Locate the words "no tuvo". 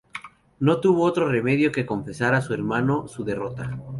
0.59-1.03